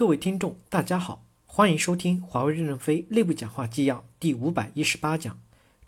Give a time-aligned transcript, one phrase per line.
[0.00, 5.38] 各位听众，大家好，欢迎收听华为任正非内部讲话纪要第五百一十八讲，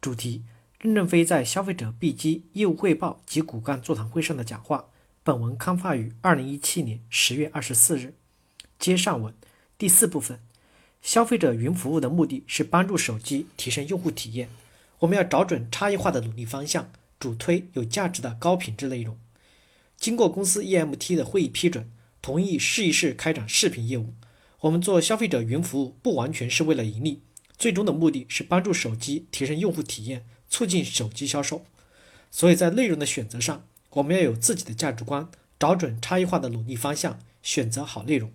[0.02, 0.42] 主题：
[0.80, 4.90] 任正非在消费者 B 机业务汇报及骨干座谈会上的讲话。
[5.22, 8.12] 本文刊发于二零一七年十月二十四日。
[8.78, 9.34] 接上文
[9.78, 10.38] 第四部分，
[11.00, 14.50] 消费者云服务的目的是帮助手机提升用户体验，
[14.98, 19.16] 我们要找准差异化的努力方向，主推有价值的高品质内容。
[19.96, 21.90] 经过公司 EMT 的会议批准。
[22.22, 24.14] 同意试一试开展视频业务。
[24.60, 27.20] 我们做消费者云服务不完全是为了盈利，
[27.58, 31.64] 最终的目的是帮助手机提升用户体验，促进手机销售。
[32.30, 38.30] 所以在内容的选择上，我们要有自己的价值观，找准差异化的努力方向，选择好内容。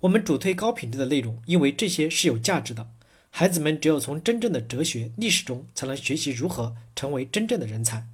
[0.00, 2.90] 我们主推高品质的内容，因为这些是有价值的。
[3.30, 8.06] 孩子们只有从真正的哲学历史中，才能学习如何成为真正的人才。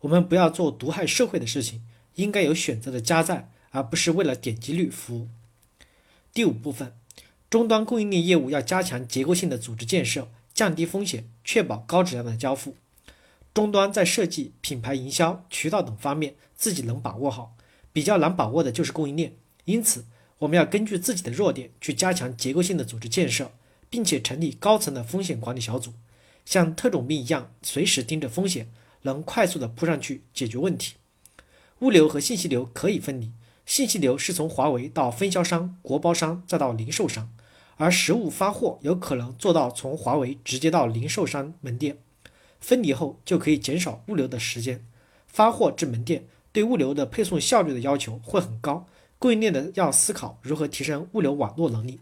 [0.00, 1.82] 我们不要做毒害社会的事情，
[2.14, 3.50] 应该有选择的加载。
[3.76, 5.28] 而不是为了点击率服务。
[6.32, 6.94] 第五部分，
[7.50, 12.74] 终端供应链业务要加强结构性的组织建设，降低风险，确保高质量的交付。
[13.52, 17.54] 终端在设计、品牌营销、渠道等方面自己能把握好，
[17.92, 19.34] 比较难把握的就是供应链。
[19.66, 20.06] 因此，
[20.38, 23.52] 我们要根据自己的弱点去加强结构性的组织建设，
[23.90, 25.92] 并且成立高层的风险管理小组，
[26.46, 28.70] 像特种兵一样随时盯着风险，
[29.02, 30.94] 能快速的扑上去解决问题。
[31.80, 33.32] 物流和信息流可以分离。
[33.66, 37.28] 信息流是从华为到分销商、国包商再到零售商，
[37.76, 41.98] 而实物发货有可能做到从华为直接到零售商门店。
[42.60, 44.86] 分离后就可以减少物流的时间，
[45.26, 48.86] 发货至门店对物流的配送效率的要求会很高。
[49.18, 52.00] 供应链的要思考如何提升物流网络能力。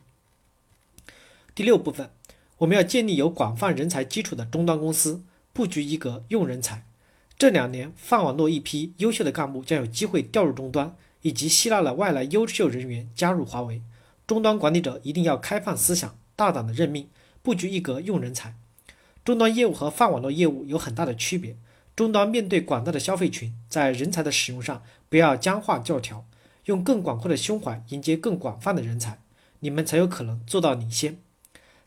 [1.55, 2.11] 第六部分，
[2.59, 6.85] 我们要建立有广泛人才基础的终端公司，布局一个用人才。
[7.39, 10.97] 这两年，泛网络一批优秀的干部将有机会调入终端。
[11.25, 13.81] 以及吸纳了外来优秀人员加入华为，
[14.27, 17.09] 终端管理者一定要开放思想，大胆的任命，
[17.41, 18.55] 布局一格用人才。
[19.25, 21.57] 终端业务和泛网络业务有很大的区别。
[21.97, 26.27] 终端面对广大的消费群，在人才的使用上不要僵化教条，
[26.67, 29.19] 用更广阔的胸怀迎接更广泛的人才，
[29.61, 31.17] 你们才有可能做到领先。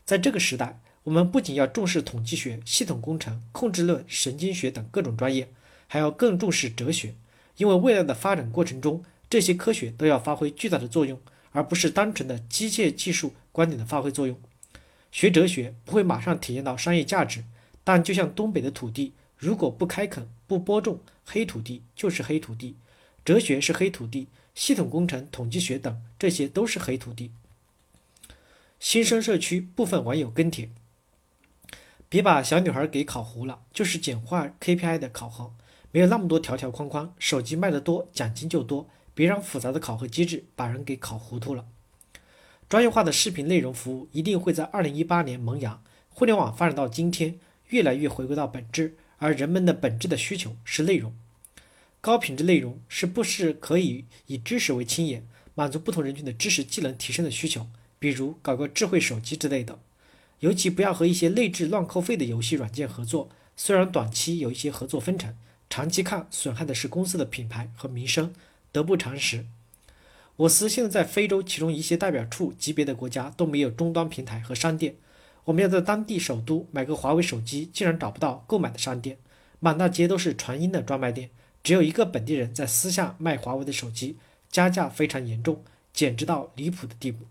[0.04, 5.52] 在这个时代，我们不仅要重视统计学、系统工程、控制论、神经学等各种专业，
[5.86, 7.14] 还要更重视哲学，
[7.58, 9.04] 因为未来的发展过程中。
[9.30, 11.20] 这些科学都要发挥巨大的作用，
[11.52, 14.40] 而不是单纯的机械技术观点的发挥作用。
[15.10, 17.44] 学哲学不会马上体验到商业价值，
[17.82, 22.76] 但就像东北的土地，如果不开垦、不播种，黑土地就是黑土地。
[23.24, 27.30] 哲学是黑土地，系统工程、统计学等这些都是黑土地。
[28.80, 30.70] 新生社区部分网友跟帖：
[32.08, 35.52] 别把小女孩给考糊了，就是简化 KPI 的考核，
[35.92, 38.88] 没有那么多条条框框，手机卖得多，奖金就多。
[39.18, 41.66] 别让复杂的考核机制把人给考糊涂了。
[42.68, 45.82] 专业化的视频内容服务一定会在二零一八年萌芽。
[46.08, 47.40] 互联网发展到今天，
[47.70, 51.12] 越来越回归到本质，而人们的本质的需求是内容。
[52.00, 57.66] 高品质内容是不是可以以知识为青眼，满足不同人群的知识技能提升的需求？
[57.98, 59.80] 比如搞个智慧手机之类的。
[60.38, 65.34] 尤其不要和一些内置乱扣费的游戏软件合作，虽然短期有一些合作分成，
[65.68, 68.32] 长期看损害的是公司的品牌和名声。
[68.72, 69.46] 得不偿失。
[70.36, 74.94] 我司现在在非洲，其中一些代表处级别的国家都没有终端平台和商店。
[75.46, 79.18] 我们要在当地首都买个华为手机，竟然找不到购买的商店，
[79.58, 81.30] 满大街都是传音的专卖店，
[81.64, 84.18] 只有一个本地人在私下卖华为的手机，
[84.48, 87.24] 加价非常严重，简直到离谱的地步。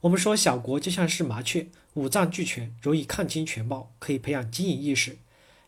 [0.00, 5.18] 我们说小国就像是麻雀，五脏俱全，容易看清全貌，可以培养经营意识。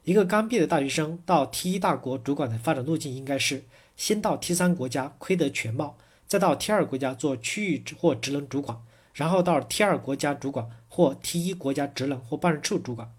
[0.05, 3.65] 一个刚毕业的大学生到 T 一大国主管的发展路径应该是。
[3.97, 5.97] 先到 T 三国家窥得全貌，
[6.27, 8.83] 再到 T 二国家做区域或职能主管，
[9.13, 13.13] 然后到 T 二国家主管或 T 一国家职能或办事处主管，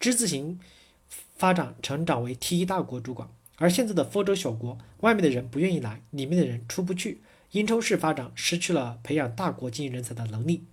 [0.00, 0.58] 之字形
[1.36, 3.28] 发展成长为 T 一大国主管。
[3.56, 7.20] 而现在的非洲小国，外面的人不愿意来，里面的人出不去，
[7.52, 10.64] 因抽式发展失去了培养大国经营人才的能力。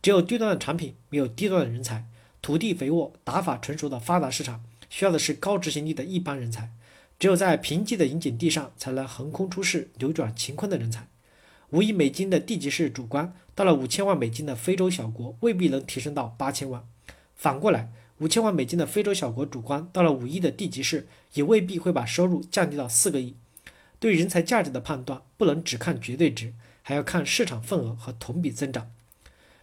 [0.00, 2.06] 只有低端的产品，没有低端的人才。
[2.40, 6.70] 土地肥沃、打法成熟的发达市场，需要的是高执行力的一般人才。
[7.18, 11.08] 只有在贫瘠的银井地上，才能横空出世、扭转乾坤的人才。
[11.70, 16.86] 五亿美金的地级市主官，到了五千万美金的非洲小国，未必能提升到八千万。
[17.34, 23.34] 反过来，五千万美金的非洲小国主官，到了五亿的地级市，也未必会把收入降低到四个亿。
[23.98, 28.92] 对人才价值的判断，不能只看绝对值，还要看市场份额和同比增长。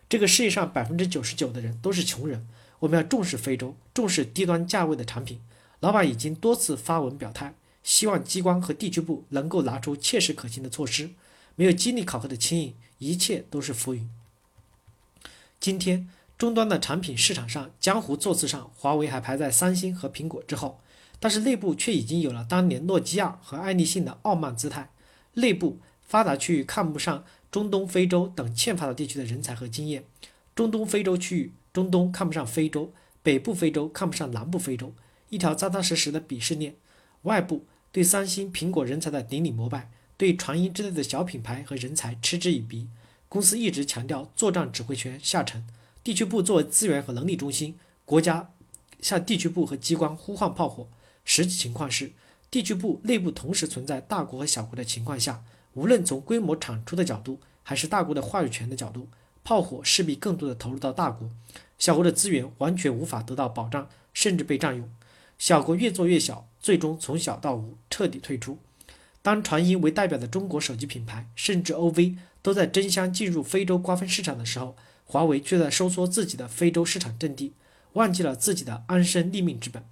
[0.10, 2.46] 这个世界上百分之九十九的人都是穷人，
[2.80, 5.40] 我们要重视非洲，重视低端价位的产品。
[5.86, 7.54] 老板已经多次发文表态，
[7.84, 11.12] 希望机关和地区部能够拿出切实可行的措施。
[11.54, 14.10] 没有经历考核的牵引，一切都是浮云。
[15.60, 16.10] 今天，
[16.40, 20.80] 终端的产品市场上，江湖座次上，华为还排在三星和苹果之后，
[21.20, 24.90] 但是内部却已经有了当年诺基亚和爱立信的傲慢姿态。
[25.36, 30.04] 内部发达区域看不上中东、非洲等欠发达地区的人才和经验，
[30.56, 32.92] 中东、非洲区域，中东看不上非洲，
[33.22, 34.92] 北部非洲看不上南部非洲，
[35.30, 36.75] 一条扎扎实实的鄙视链。
[37.24, 42.88] 外部对三星、苹果人才的顶礼膜拜，对传音之类的小品牌和人才嗤之以鼻。
[43.27, 45.66] 公司一直强调作战指挥权下沉，
[46.04, 48.51] 地区部作为资源和能力中心，国家
[49.01, 50.88] 向地区部和机关呼唤炮火。
[51.25, 52.12] 实际情况是，
[52.51, 55.44] 地区部内部同时存在大国和小国的情况下，
[55.74, 59.10] 无论从规模产出的角度，还是大国的话语权的角度，
[59.44, 61.30] 炮火势必更多的投入到大国，
[61.80, 64.88] 小国的资源完全无法得到保障，甚至被占用。
[65.38, 68.58] 小国越做越小，最终从小到无，彻底退出。
[69.22, 77.54] 当传音为代表的中国手机品牌，甚至 OV 都在争相进入非洲瓜分市场的时候，华为却在收缩自己的非洲市场阵地，
[77.94, 79.84] 忘记了自己的安身立命之本。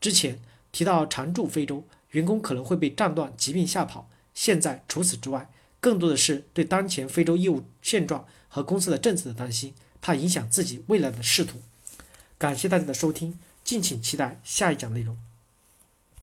[0.00, 0.40] 之前
[0.70, 4.08] 提到常驻非洲，员工可能会被战乱、疾病吓跑。
[4.32, 5.50] 现在除此之外，
[5.80, 11.58] 更多的是对当前非洲业务现状和公司的政策的担心，怕影响自己未来的仕途。
[12.38, 13.38] 感谢大家的收听，
[13.68, 15.14] 敬请期待下一讲内容。